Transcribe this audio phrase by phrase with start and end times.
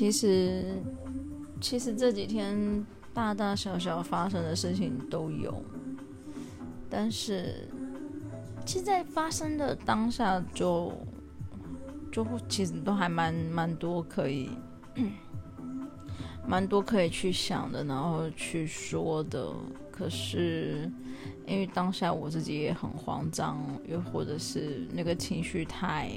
[0.00, 0.64] 其实，
[1.60, 5.62] 其实这几天大大小小发生的事情都有，
[6.88, 7.68] 但是，
[8.64, 10.90] 其实，在发生的当下就，
[12.10, 14.48] 就就其实都还蛮蛮多可以，
[16.48, 19.52] 蛮多可以去想的，然后去说的。
[19.92, 20.90] 可是，
[21.46, 26.10] 因为当下我自己也很慌张，又或者是那个情绪太。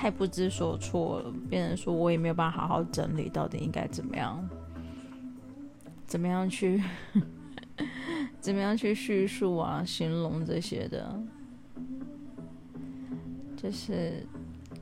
[0.00, 4.48] 太不知所措了，变成说我也没有办法好好整理，到底应该怎么样，
[6.06, 6.80] 怎么样去，
[8.38, 11.20] 怎么样去叙述啊，形容这些的，
[13.56, 14.24] 就是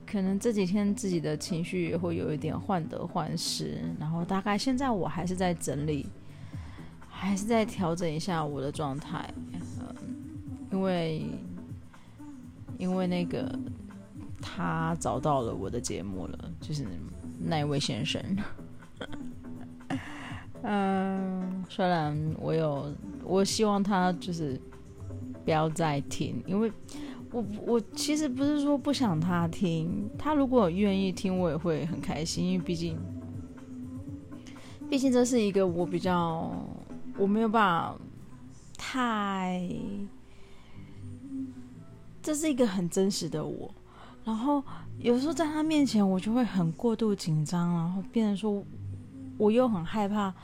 [0.04, 6.04] 可能这几天自己的情绪也会有一点患得患失，然后大概现在我还是在整理，
[7.09, 9.32] 还是在调整一下我的状态，
[9.80, 9.96] 嗯，
[10.70, 11.24] 因为
[12.76, 13.59] 因为那个。
[14.48, 16.87] 他找到了我的节目了，就是
[17.37, 18.23] 那一位先生。
[20.62, 24.60] 嗯，虽然我有，我希望他就是
[25.45, 26.73] 不要再听，因为
[27.32, 32.96] 我我其实不是说不想他听，他如果愿意听，我也会很开心，因为毕竟，
[34.88, 36.52] 毕竟这是一个我比较
[37.18, 37.98] 我没有办法
[38.79, 39.68] 太，
[42.23, 43.74] 这是一个很真实的我。
[44.27, 44.60] 然后
[44.99, 48.60] 有时候在他面前，我就会很过度紧张，然后变成说，
[49.38, 50.35] 我又很害怕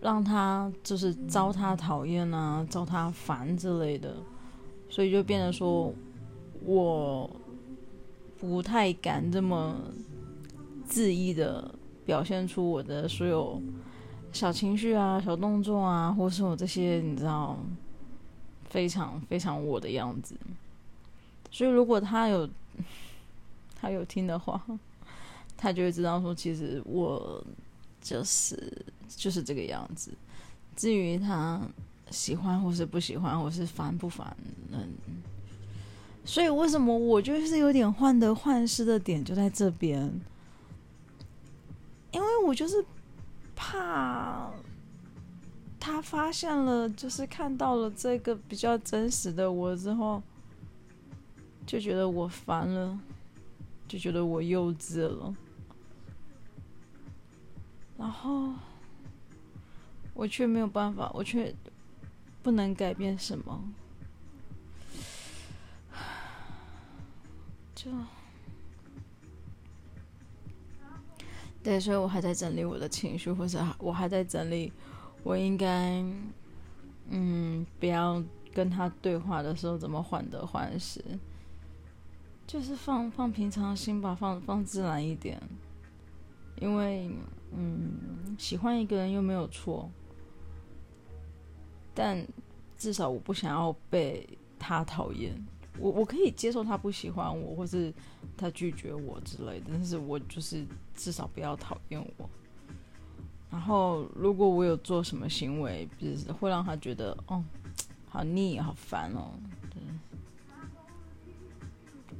[0.00, 4.14] 让他就是遭他讨厌啊，遭他烦之类的，
[4.88, 5.92] 所以就变成说，
[6.64, 7.28] 我
[8.38, 9.74] 不太敢这么
[10.88, 13.60] 恣意的表现出我的所有
[14.32, 17.58] 小情绪啊、小动作啊，或是我这些你知道
[18.68, 20.36] 非常非常我的样子。
[21.54, 22.50] 所以如果他有。
[23.76, 24.58] 他有听的话，
[25.58, 27.44] 他就会知道说，其实我
[28.00, 28.56] 就是
[29.14, 30.10] 就是这个样子。
[30.74, 31.60] 至于他
[32.10, 34.34] 喜欢或是不喜欢，或是烦不烦，
[34.72, 34.88] 嗯，
[36.24, 40.10] 所以为什么我就是有点患得患失的点就在这边？
[42.10, 42.82] 因为我就是
[43.54, 44.50] 怕
[45.78, 50.22] 他发现了，就是看到了这个比较真实的我之后。
[51.66, 52.98] 就觉得我烦了，
[53.88, 55.34] 就觉得我幼稚了，
[57.98, 58.52] 然后
[60.12, 61.54] 我却没有办法，我却
[62.42, 63.64] 不能改变什么，
[67.74, 67.90] 就
[71.62, 74.70] 对，所以我还在整理我的情绪，或者我还在整理，
[75.22, 76.04] 我应该
[77.08, 78.22] 嗯，不要
[78.52, 81.02] 跟他对话的时候怎么患得患失。
[82.54, 85.42] 就是放放平常心吧，放放自然一点。
[86.60, 87.10] 因为，
[87.50, 89.90] 嗯，喜欢一个人又没有错，
[91.92, 92.24] 但
[92.78, 94.24] 至少我不想要被
[94.56, 95.34] 他讨厌。
[95.80, 97.92] 我我可以接受他不喜欢我，或是
[98.36, 102.30] 他拒绝我之类的，但是我就是至少不要讨厌我。
[103.50, 107.42] 然后，如果我有做什么行为，就是会让他觉得，哦，
[108.08, 109.32] 好腻，好烦哦。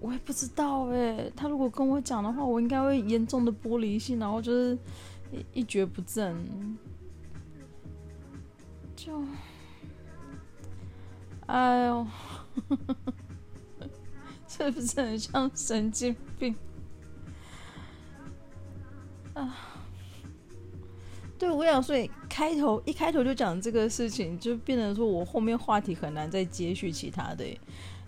[0.04, 4.78] 我也不知道哎，他如果跟我讲的话，我应该会严重的玻璃心，然后就是
[5.32, 6.36] 一一蹶不振，
[8.94, 9.22] 就，
[11.46, 12.06] 哎呦，
[14.46, 16.54] 是不是很像神经病？
[19.32, 19.56] 啊，
[21.38, 21.96] 对，我想说，
[22.28, 27.46] 开头一开头就讲这个事情，就变成说我后面话题很难再接续其他的。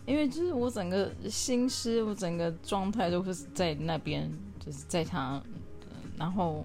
[0.06, 4.30] 因为就是我整个心思，我整个状态都是在那边，
[4.60, 5.42] 就是在他，
[6.16, 6.64] 然后，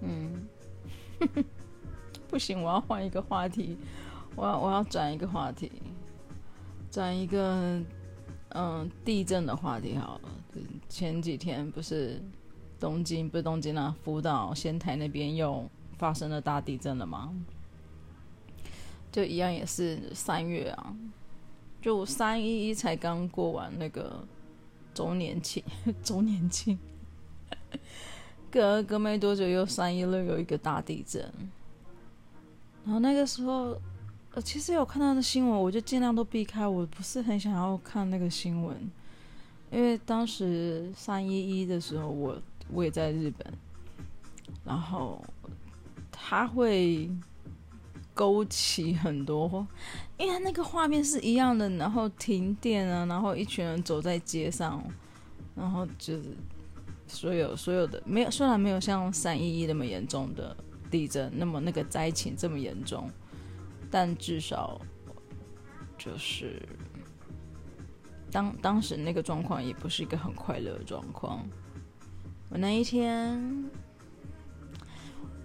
[0.00, 0.46] 嗯，
[2.30, 3.76] 不行，我要换一个话题，
[4.36, 5.72] 我要我要转一个话题，
[6.92, 7.82] 转一个
[8.50, 10.30] 嗯地震的话题好了。
[10.88, 12.22] 前几天不是
[12.78, 15.68] 东京，不是东京啊，福岛、仙台那边又
[15.98, 17.34] 发生了大地震了吗？
[19.10, 20.94] 就一样也是三月啊。
[21.88, 24.22] 就三一一才刚过完那个
[24.92, 25.64] 周年庆，
[26.04, 26.78] 周年庆，
[28.50, 31.22] 隔隔没多久又三一六有一个大地震，
[32.84, 33.74] 然后那个时候，
[34.34, 38.76] 呃，其实有看到的新闻，我就尽量都避开，我不是很想要看那个新闻，
[39.72, 42.38] 因为当时三一一的时候，我
[42.70, 43.50] 我也在日本，
[44.62, 45.24] 然后
[46.12, 47.10] 他会。
[48.14, 49.64] 勾起很多，
[50.18, 54.84] 因为他那个画面是一样的，然后停电啊，然后一群人走在街上，
[55.54, 56.36] 然后就是
[57.06, 60.56] 所有所有的没有，虽然没有像三一一那么严重的
[60.90, 63.08] 地震，那么那个灾情这么严重，
[63.90, 64.80] 但至少
[65.96, 66.60] 就是
[68.30, 71.48] 当当时那个状况也不是一个很快乐的状况。
[72.50, 73.70] 我那一天，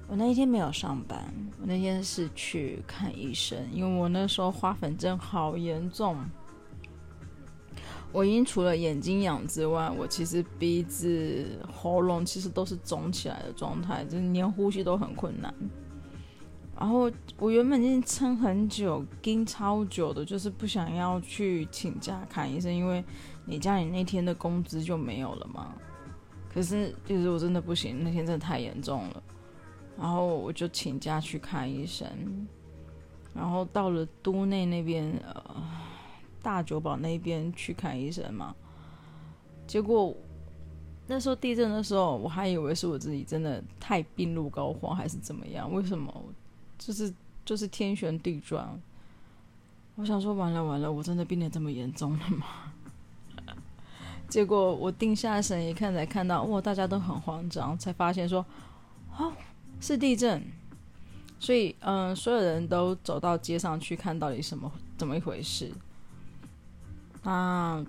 [0.07, 6.17] 我那一天没有上班，我那天是去看医生，因为我那时候花粉症好严重。
[8.11, 15.51] 我已经除了眼睛痒之外，我其实鼻子、喉咙其实都是肿起来的状态，就是连呼吸都很困难。
[16.79, 23.03] 然后我原本已经撑很久，盯超久的，就是不想要去请假看医生，因为
[23.45, 25.73] 你家里那天的工资就没有了嘛。
[26.53, 29.23] 可是就是我真的不行，那天真的太严重了，
[29.98, 32.07] 然后我就请假去看医生。
[33.34, 35.44] 然后到了都内那边，呃。
[36.44, 38.54] 大久保那边去看医生嘛，
[39.66, 40.13] 结果
[41.07, 45.74] 那时候地震的时候，我还以为是我自己真的太病入膏肓还是怎么样？
[45.74, 46.13] 为什么？
[46.78, 47.13] 就是
[47.46, 48.78] 就是天旋地转。
[49.96, 52.46] 我想说完了完了，我真的病得这么严重了吗？
[54.28, 58.46] 结果我定下神一看，才看到哇，大家都很慌张，才发现说
[59.18, 59.31] 哦
[59.83, 60.41] 是地震，
[61.38, 65.69] 所以嗯，所有人都走到街上去看到底什么怎么一回事。
[67.21, 67.85] 那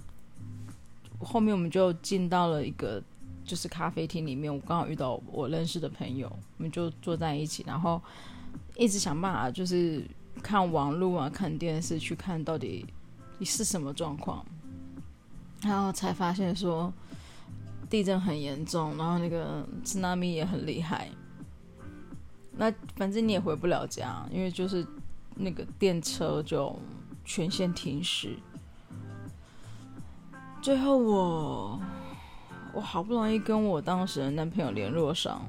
[1.20, 3.00] 后面我们就进到了一个
[3.44, 8.02] 就是咖啡厅里面，我刚好遇到我认识的朋友，我们就坐在一起，然后
[8.76, 10.02] 一直想办法就是
[10.42, 12.84] 看网络啊，看电视去看到底
[13.42, 14.44] 是什么状况，
[15.62, 16.92] 然后才发现说
[17.88, 21.08] 地震很严重，然后那个 tsunami 也很厉害。
[22.56, 24.86] 那反正你也回不了家，因为就是
[25.34, 26.78] 那个电车就
[27.24, 28.36] 全线停驶。
[30.62, 31.80] 最后我
[32.72, 35.42] 我好不容易跟我当时的男朋友联络上，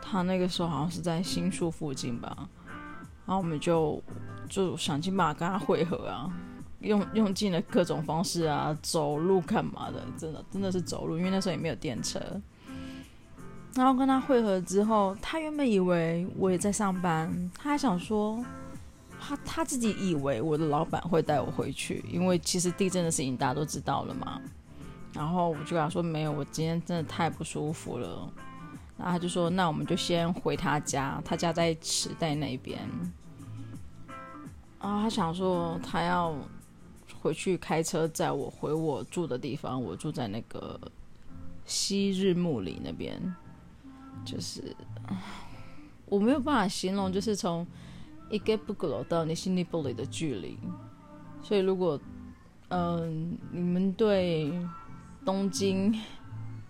[0.00, 2.48] 他那个时候好像是在新宿附近吧，
[3.26, 4.02] 然后我们就
[4.48, 6.32] 就想尽办法跟他会合啊，
[6.78, 12.18] 用用尽了各种方式啊，走路干嘛的，真的真的是走路，因为那时候也没有电车。
[13.74, 18.44] 然后跟他会合之后，他原本以为我也在上班，他还想说。
[19.22, 24.40] 他他自己以为我的老板会带我回去，因为其实地震的事情大家都知道了嘛。
[25.12, 28.32] 然后我就跟他说没有，我今天真的太不舒服了。
[28.96, 32.78] 然后他就说那我们就先回他家，他家在池袋那边。
[34.80, 36.34] 然后他想说他要
[37.20, 40.80] 回去开车载我回我住的地方，我住在那个
[41.66, 43.20] 昔日木里那边，
[44.24, 44.76] 就是
[46.06, 47.66] 我没有办法形容，就是从。
[48.32, 50.56] 池袋到你心里玻璃的距离，
[51.42, 52.00] 所以如果
[52.68, 54.52] 嗯、你们对
[55.24, 55.92] 东京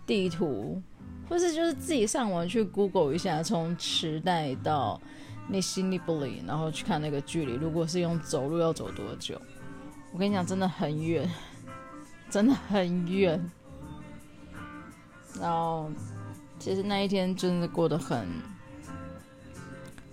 [0.07, 0.81] 地图，
[1.29, 4.99] 或是就是自己上网去 Google 一下，从池袋到
[5.51, 9.39] 你心里玻璃，然后去看那个距离，如果是用走路要走多久？
[10.11, 11.31] 我跟你讲，真的很远，
[12.31, 13.39] 真的很远。
[15.39, 15.91] 然后
[16.61, 18.29] 其实那一天真的过得很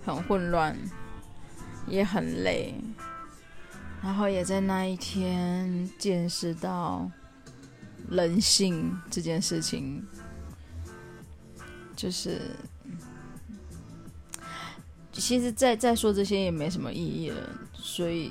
[0.04, 0.76] 很混乱。
[1.90, 2.74] 也很累，
[4.02, 7.10] 然后也在那一天见识到
[8.10, 10.06] 人性这件事情，
[11.96, 12.42] 就是，
[15.12, 17.40] 其实再再说这些也没什么意义了。
[17.72, 18.30] 所以，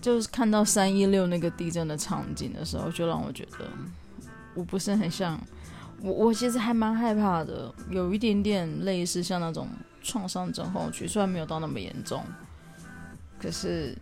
[0.00, 3.68] 就是看到三一六那个地震的场景的时候，就让我觉得
[4.54, 5.36] 我不是很像
[6.02, 9.68] 我，我其实还蛮害怕的，有一点点类似像那种。
[10.00, 12.24] 创伤症候群虽然没有到那么严重，
[13.38, 13.94] 可是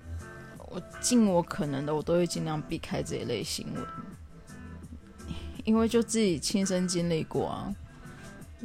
[0.68, 3.84] 我尽我可能的，我都会尽量避开这一类新闻，
[5.64, 7.74] 因为就自己亲身经历过啊，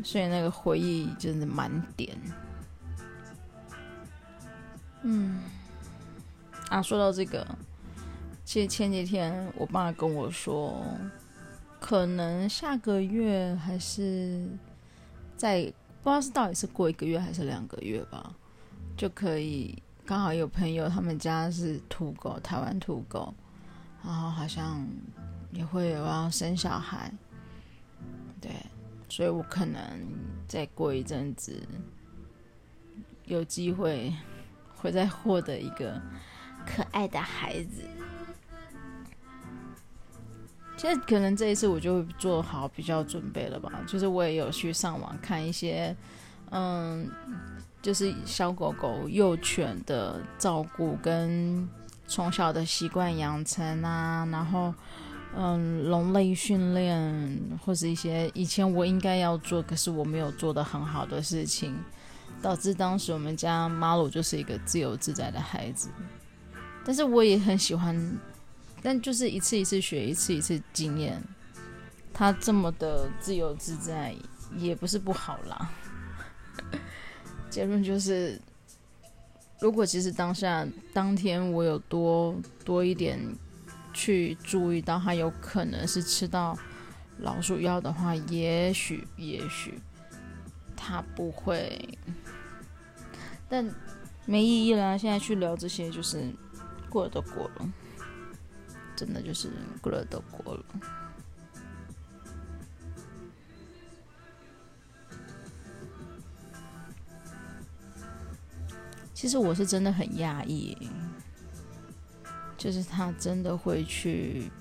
[0.03, 2.15] 所以那个回忆真的满点。
[5.01, 5.39] 嗯，
[6.69, 7.47] 啊，说到这个，
[8.45, 10.85] 其实前几天我爸跟我说，
[11.81, 14.47] 可能下个月还是
[15.35, 15.73] 在。
[16.03, 18.33] 不知道是到底是过一个月还是两个月吧，
[18.97, 23.31] 就可以刚好有朋友他们家是土狗，台湾土狗，
[24.03, 24.83] 然后好像
[25.51, 27.13] 也会有要生小孩，
[28.41, 28.49] 对，
[29.09, 29.79] 所以我可能
[30.47, 31.61] 再过一阵子
[33.25, 34.11] 有机会
[34.73, 36.01] 会再获得一个
[36.65, 37.83] 可爱的孩子。
[40.81, 45.95] 其实可能这一次我就做好比较准备了吧，就是我也有去上网看一些，
[46.49, 47.07] 嗯，
[47.83, 51.69] 就是小狗狗、幼犬的照顾跟
[52.07, 54.73] 从小的习惯养成啊，然后
[55.37, 61.77] 嗯，龙类训练，或是一些以前我应该要做，可是我没有做得很好的事情，
[62.41, 65.91] 导致当时我们家马鲁就是一个自由自在的孩子。
[66.83, 67.95] 但是我也很喜欢，
[68.81, 71.21] 但就是一次一次学，一次一次经验，
[72.13, 74.15] 他这么的自由自在，
[74.57, 75.71] 也不是不好啦。
[77.49, 78.39] 结论就是，
[79.59, 82.35] 如果其实当下当天我有多
[82.65, 83.19] 多一点。
[83.93, 86.57] 去注意到他有可能是吃到
[87.17, 89.77] 老鼠药的话，也许也许
[90.77, 91.77] 他不会，
[93.49, 93.69] 但
[94.25, 94.97] 没意义啦。
[94.97, 96.33] 现在去聊这些，就是
[96.89, 97.69] 过了都过了，
[99.01, 99.49] 真的就是
[99.81, 100.63] 过了都过了。
[109.11, 110.77] 其实我是真的很讶异。
[112.57, 114.51] 就是他真的会去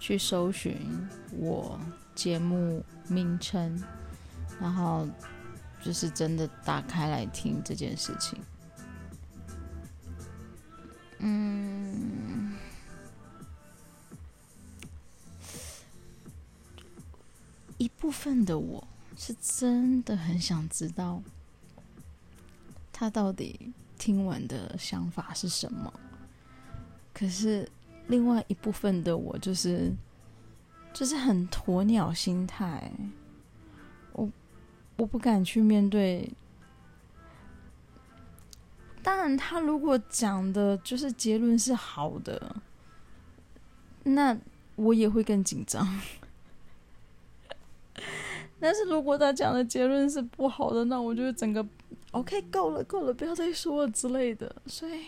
[0.00, 1.78] 去搜寻我
[2.12, 3.80] 节目名称，
[4.60, 5.08] 然后
[5.80, 8.42] 就是真的打开来听这件事情。
[18.18, 18.84] 分的我
[19.16, 21.22] 是真的很想知道
[22.92, 25.92] 他到底听完的想法是什么。
[27.14, 27.70] 可是，
[28.08, 29.92] 另外一部分的我就是，
[30.92, 32.90] 就是很鸵鸟心态。
[34.12, 34.28] 我
[34.96, 36.28] 我不敢去面对。
[39.00, 42.56] 当然，他如果讲的就是结论是好的，
[44.02, 44.36] 那
[44.74, 46.00] 我也会更紧张。
[48.60, 51.64] 但是如果他讲的结论是不好的，那我就整个
[52.12, 54.54] OK 够了，够了，不要再说了之类的。
[54.66, 55.04] 所以。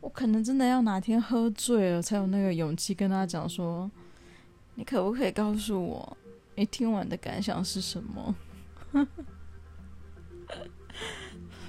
[0.00, 3.90] 我可能真的要哪天喝醉了，才有那个勇气跟他讲说
[4.74, 6.16] ：“你可不可以告诉我，
[6.54, 8.34] 你听完的感想是什么？”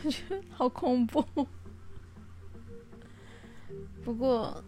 [0.04, 1.22] 我觉得好恐怖。
[4.06, 4.64] 不过，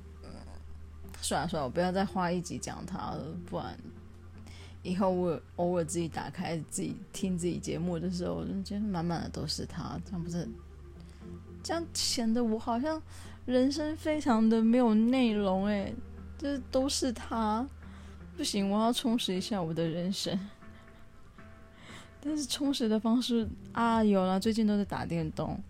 [1.21, 3.79] 算了算了，我不要再花一集讲他了，不然
[4.83, 10.47] 以后我偶尔自己打开自己听自己节目的时候，我就觉得满满的都是他，这样不是？
[11.63, 13.01] 这样显得我好像。
[13.45, 15.93] 人生非常的没有内容，哎，
[16.37, 17.67] 这都是他，
[18.37, 20.39] 不行，我要充实一下我的人生。
[22.23, 25.61] 但是充实的方式啊，有了，最近都在打电动，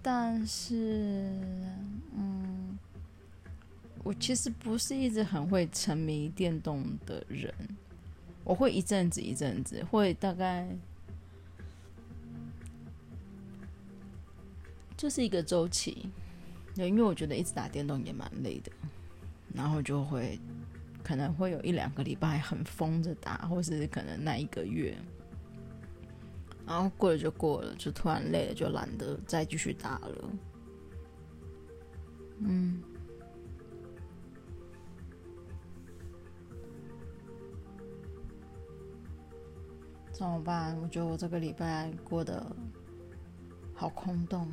[0.00, 1.32] 但是，
[2.16, 2.78] 嗯，
[4.04, 7.52] 我其实不是一直很会沉迷电动的人，
[8.46, 10.68] 我会一阵子一阵子，会大概
[14.96, 16.08] 就是一个周期。
[16.72, 18.70] 对，因为我觉得一直打电动也蛮累的，
[19.52, 20.38] 然后就会
[21.02, 24.96] 可能会有一两个礼拜很疯着打，或是可能那一个月，
[26.64, 30.30] 然后过了就过了，就突然累了，就懒得再继续打了。
[32.38, 32.80] 嗯，
[40.16, 40.74] 怎么办？
[40.80, 42.44] 我觉得我这个礼拜过得
[43.74, 44.48] 好空洞。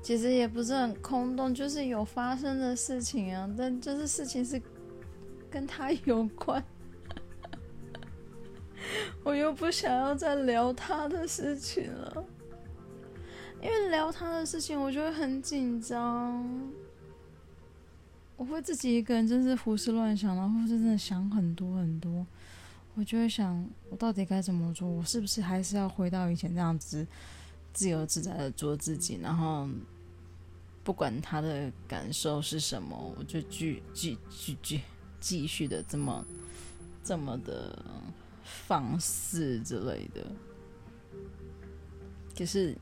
[0.00, 4.62] 其实也不是很空洞，就是有发生的事情啊，但就是事情是
[5.50, 6.62] 跟他有关，
[9.24, 12.24] 我又不想要再聊他的事情了，
[13.60, 16.48] 因为聊他的事情，我就会很紧张，
[18.36, 22.24] 我会自己一个人真是胡思乱想，然后真的想很多很多，
[22.94, 24.88] 我就会想，我到底该怎么做？
[24.88, 27.06] 我是不是还是要回到以前那样子？
[27.72, 29.68] 自由自在的做自己，然后
[30.84, 34.80] 不管他的感受是什么，我就继继继继
[35.18, 36.24] 继续的这么
[37.02, 37.76] 这么的
[38.44, 40.24] 放肆之类的。
[42.38, 42.76] 可是，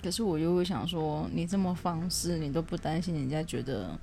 [0.00, 3.98] 可是我又会想说，你这么放肆，你都不担心人家觉得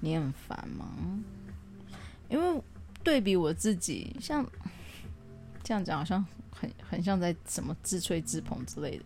[0.00, 1.22] 你很烦吗？
[2.28, 2.60] 因为
[3.06, 4.44] 对比我自己，像
[5.62, 9.04] 这样讲，好像很很像在什么自吹自捧之类的。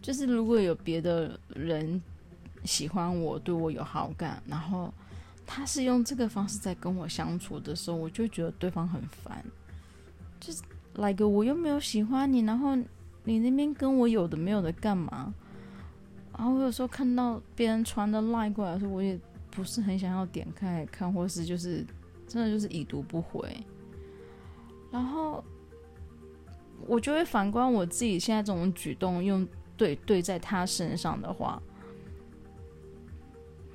[0.00, 2.00] 就是如果有别的人
[2.64, 4.90] 喜欢我，对我有好感，然后
[5.46, 9.44] 他是用这个方式在跟我相处的时候，我就觉得对方很烦。
[10.40, 10.62] 就是
[10.94, 12.74] 来个我又没有喜欢你，然后
[13.24, 15.34] 你那边跟我有的没有的干嘛？
[16.32, 21.84] 然后我有时候看到别人传的 LINE 过来的时候，我也不是很想要点开看，或是就是
[22.26, 23.48] 真的就是已读不回。
[24.90, 25.44] 然后
[26.86, 29.46] 我就会反观我自己现在这种举动用。
[29.76, 31.62] 对对，在他身上的话，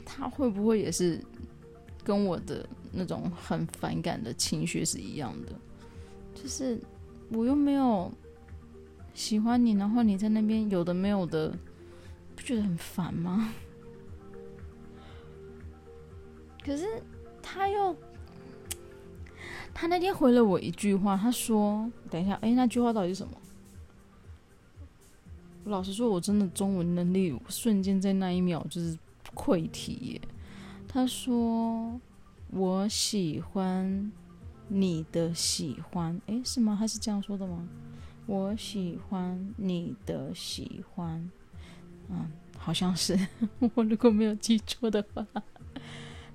[0.03, 1.23] 他会不会也是
[2.03, 5.53] 跟我的那种很反感的情绪是一样的，
[6.33, 6.81] 就是
[7.29, 8.11] 我又没有
[9.13, 11.55] 喜欢你，然后你在那边有的没有的，
[12.35, 13.53] 不觉得很烦吗？
[16.65, 16.85] 可是
[17.43, 17.95] 他又，
[19.73, 23.33] 他那天回了我一句话，他说：“等一下，哎，那句话到底是什么？”
[25.65, 28.97] 老实说，我真的中文能力瞬间在那一秒就是
[29.35, 30.21] 溃堤耶。
[30.87, 31.99] 他说
[32.51, 34.11] ：“我喜欢
[34.67, 36.75] 你的喜欢，诶，是吗？
[36.79, 37.67] 他是这样说的吗？
[38.25, 41.29] 我喜欢你的喜欢，
[42.09, 43.17] 嗯，好像是，
[43.75, 45.25] 我如果没有记错的话。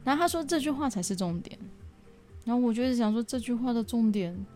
[0.04, 1.58] 然后他说这句话才是重点，
[2.46, 4.46] 然后我就是想说这句话的重点，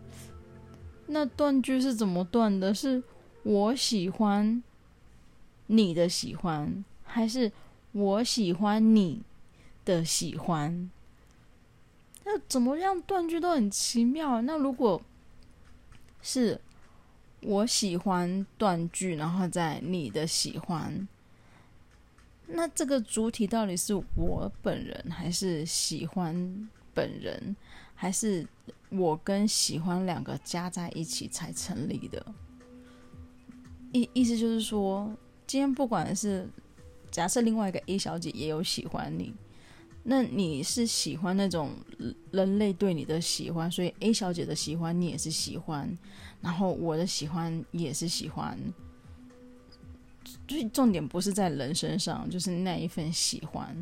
[1.05, 2.73] 那断句是怎么断的？
[2.73, 3.03] 是？
[3.43, 4.61] 我喜欢
[5.65, 7.51] 你的喜欢，还是
[7.91, 9.23] 我喜欢你
[9.83, 10.91] 的喜欢？
[12.23, 14.43] 那怎么样断句都很奇妙。
[14.43, 15.01] 那如果
[16.21, 16.61] 是
[17.41, 21.07] 我喜欢断句，然后在你的喜欢，
[22.45, 27.55] 那这个主体到底是我本人，还是喜欢本人，
[27.95, 28.47] 还是
[28.89, 32.25] 我跟喜欢两个加在一起才成立的？
[33.91, 35.13] 意意思就是说，
[35.45, 36.47] 今天不管是
[37.09, 39.33] 假设另外一个 A 小姐也有喜欢你，
[40.03, 41.71] 那你是喜欢那种
[42.31, 45.97] 人类对你的喜欢，所以 A 小姐的喜欢你也是喜欢，
[46.41, 48.57] 然后我的喜欢也是喜欢，
[50.47, 53.75] 最重点不是在人身上，就是那一份喜欢，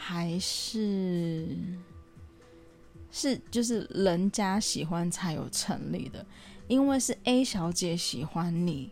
[0.00, 1.56] 还是
[3.10, 6.24] 是就是人家喜欢才有成立的。
[6.68, 8.90] 因为是 A 小姐喜欢你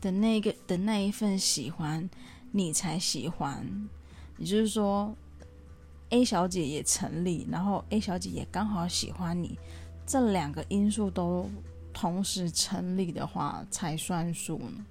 [0.00, 2.10] 的那个的那一份喜欢，
[2.52, 3.88] 你才喜欢。
[4.36, 5.16] 也就是说
[6.10, 9.56] ，A 小姐也成立，然后 A 小姐也刚好喜欢你，
[10.04, 11.48] 这两个因素都
[11.92, 14.84] 同时成立的话，才算数呢。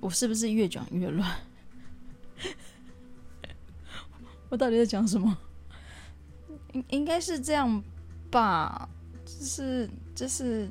[0.00, 1.38] 我是不是越讲越乱？
[4.52, 5.34] 我到底在讲什么？
[6.74, 7.82] 应应该是这样
[8.30, 8.86] 吧。
[9.24, 10.68] 就是就是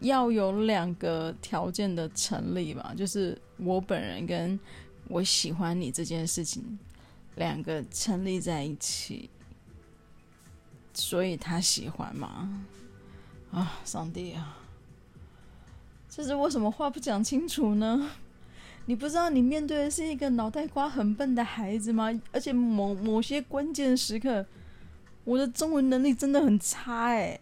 [0.00, 4.58] 要有两个条件的成立吧，就是我本人跟
[5.06, 6.76] 我喜欢你这件事情
[7.36, 9.30] 两个成立在一起，
[10.94, 12.66] 所以他喜欢嘛？
[13.52, 14.58] 啊，上帝啊！
[16.08, 18.10] 这是为什么话不讲清楚呢？
[18.86, 22.10] 你不知道你面对的是一个脑袋瓜很笨的孩子吗？
[22.32, 24.46] 而且某某些关键时刻。
[25.24, 27.40] 我的中文能力真的很差哎！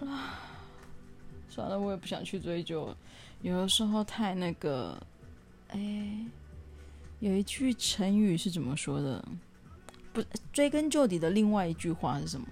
[0.00, 0.40] 啊，
[1.50, 2.96] 算了，我也不想去追究。
[3.42, 4.98] 有的时候太那个，
[5.68, 6.26] 哎，
[7.20, 9.22] 有一句成语是怎么说的？
[10.14, 12.46] 不，追根究底的另外一句话是什么？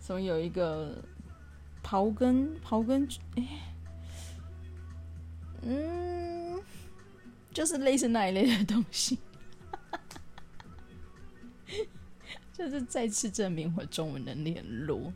[0.00, 1.02] 什么有一个
[1.82, 3.08] 刨根刨根？
[3.34, 3.73] 哎，
[5.66, 6.60] 嗯，
[7.52, 9.18] 就是类似那一类的东西。
[12.52, 15.12] 就是再次证明我中文能力很弱。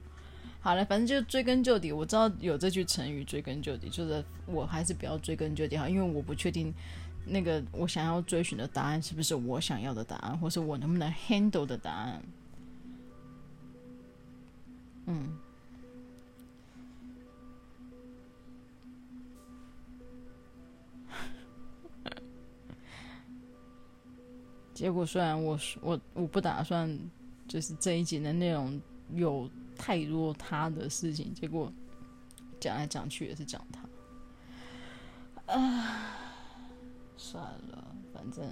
[0.61, 6.75] 好了，反正就追根究底，我知道有这句成语“追根究底”，就是我还是不要追根究底好，因为我不确定
[7.25, 12.23] 那个我想要追寻的答案是不是我想要的答案，或是我能不能 handle 的答案。
[15.07, 15.39] 嗯。
[24.79, 26.97] 结果虽然我我我不打算。
[27.49, 28.79] 就是这一集的内容
[29.15, 31.73] 有太多他的事情，结果
[32.61, 35.55] 讲来讲去也是讲他。
[35.55, 36.15] 啊，
[37.17, 38.45] 算了，反正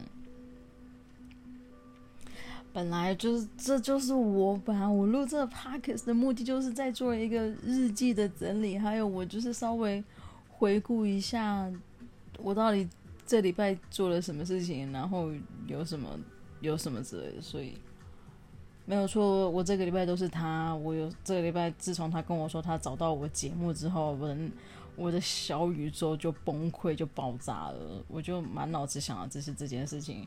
[2.73, 10.03] 本来就是，这就是我本来我录这个 podcast 的目的，就是在做一个日记的整理，还有我就是稍微
[10.49, 11.71] 回顾一下
[12.39, 12.89] 我到底
[13.27, 15.31] 这礼拜做了什么事情，然后
[15.67, 16.19] 有什么
[16.61, 17.77] 有什么之类的，所以。
[18.89, 20.73] 没有错，我这个礼拜都是他。
[20.77, 24.39] 我有这个礼拜，自从他跟我说他找到我节目之后，我的
[24.95, 28.05] 我的小宇宙就崩溃，就爆炸了。
[28.07, 30.25] 我就满脑子想的只是这件事情，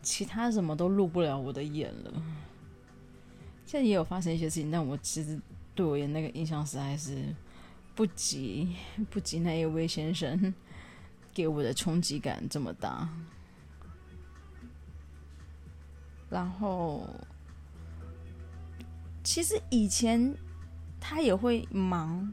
[0.00, 2.10] 其他什么都入不了我的眼了。
[3.66, 5.38] 现在也有发生一些事情，但我其实
[5.74, 7.22] 对我的那个印象实在是
[7.94, 8.74] 不及
[9.10, 10.54] 不及那一位先生
[11.38, 13.08] 给我的冲击感这么大。
[16.28, 17.06] 然后。
[19.24, 20.34] 其实以前
[20.98, 22.32] 他也会忙，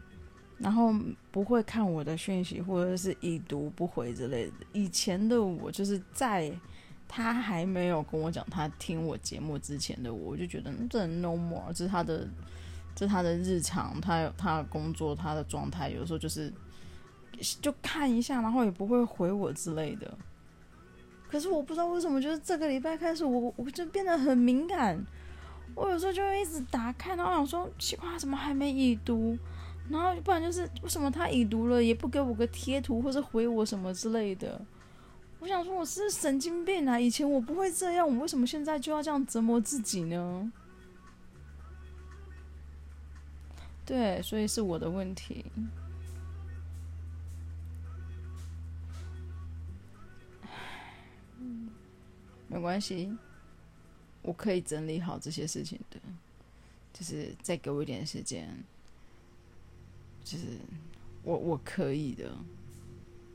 [0.58, 0.94] 然后
[1.30, 4.54] 不会看我的讯息，或者是已读不回之类的。
[4.72, 6.58] 以前的我就是在
[7.06, 12.26] 他还没有跟我讲他听我节目之前的我，我就觉得这 no more，这是他的，
[12.96, 16.54] 这是他的日常，他有他的工作，他的状态，有时候就是
[17.62, 20.18] 就看一下，然后也不会回我之类的。
[21.28, 25.04] 可是我不知道为什么，就是这个礼拜开始我，我就变得很敏感。
[25.74, 29.38] 我有时候就会一直打开，然后想说奇怪，怎么还没已读？
[29.90, 34.60] 然后不然就是为什么他已读了也不给我个贴图或者回我什么之类的？
[35.40, 37.00] 我想说我是神经病啊！
[37.00, 40.52] 以前我不会这样，我为什么现在就要这样折磨自己呢？
[43.86, 45.46] 对，所以是我的问题。
[52.48, 53.12] 没关系，
[54.22, 56.00] 我可以整理好这些事情的，
[56.94, 58.48] 就是再给我一点时间，
[60.24, 60.46] 就是
[61.24, 62.32] 我我可以的，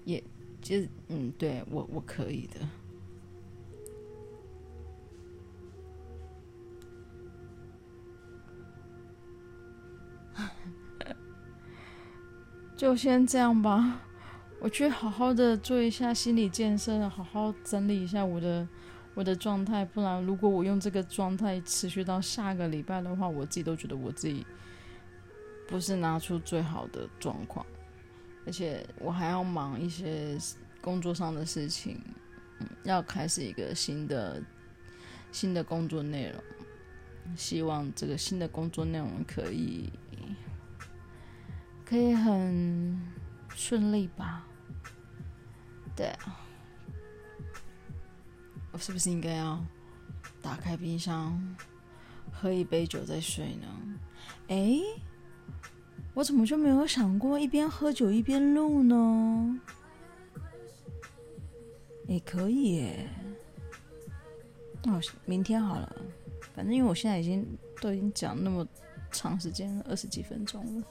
[0.04, 0.22] 也
[0.62, 2.68] 就嗯，对，我我可以的，
[12.76, 14.02] 就先这样吧，
[14.60, 18.66] 我去好好的做一下心理建设，好好整理一下我的。
[19.20, 24.46] 我的状态，不然如果我用这个状态持续到下个礼拜的话，我自己都觉得我自己
[25.68, 27.66] 不是拿出最好的状况，
[28.46, 30.38] 而且我还要忙一些
[30.80, 32.00] 工作上的事情，
[32.60, 34.42] 嗯，要开始一个新的
[35.32, 36.42] 新的工作内容，
[37.36, 39.92] 希望这个新的工作内容可以
[41.84, 42.98] 可以很
[43.54, 44.46] 顺利吧，
[45.94, 46.10] 对。
[48.72, 49.62] 我是不是应该要
[50.40, 51.56] 打开冰箱，
[52.32, 53.66] 喝一杯酒再睡呢？
[54.48, 54.80] 哎，
[56.14, 59.60] 我怎么就没有想过一边喝酒一边录呢？
[62.06, 63.08] 也可以耶。
[64.82, 65.96] 那我明天好了，
[66.54, 67.46] 反正因为我现在已经
[67.80, 68.66] 都已经讲那么
[69.12, 70.86] 长时间，二十几分钟了，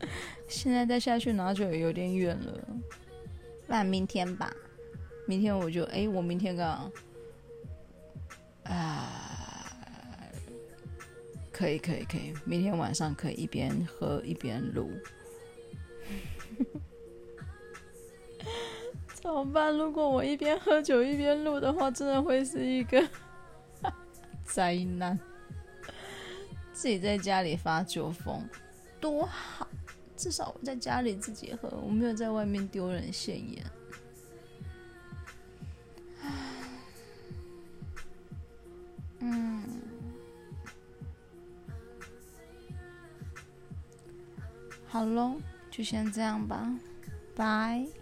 [0.48, 2.66] 现在再下去拿酒也有点远了。
[3.66, 4.52] 那明天吧。
[5.30, 6.90] 明天我就哎，我明天刚
[8.64, 10.26] 啊，
[11.52, 14.90] 可以可以可以，明天晚上可以一边喝一边录。
[19.22, 19.72] 怎么办？
[19.72, 23.08] 如果我一边喝酒一边录的话，真的会是一个
[24.44, 25.16] 灾难。
[26.72, 28.42] 自己在家里发酒疯，
[29.00, 29.68] 多好！
[30.16, 33.64] 至少我在家里自己喝，我没有在外面丢人现眼。
[44.90, 45.36] 好喽，
[45.70, 46.68] 就先这样吧，
[47.36, 47.99] 拜。